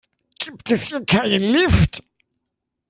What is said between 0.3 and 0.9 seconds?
Gibt es